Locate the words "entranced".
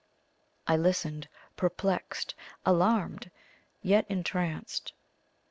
4.09-4.93